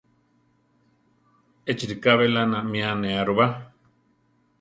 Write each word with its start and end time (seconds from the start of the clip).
Échi 1.71 1.85
ríka 1.91 2.13
belána 2.19 2.59
mi 2.71 2.79
anéa 2.91 3.21
ru 3.27 3.33
ba. 3.39 3.47